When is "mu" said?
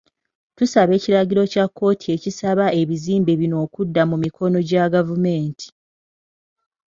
4.09-4.15